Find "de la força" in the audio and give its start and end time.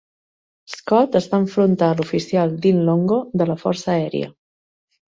3.43-3.97